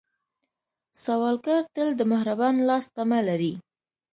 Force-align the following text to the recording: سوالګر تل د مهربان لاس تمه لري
سوالګر 1.03 1.63
تل 1.75 1.89
د 1.95 2.01
مهربان 2.11 2.55
لاس 2.67 2.85
تمه 2.95 3.19
لري 3.27 3.53